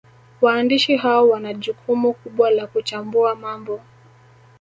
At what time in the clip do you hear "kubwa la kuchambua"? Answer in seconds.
2.13-3.35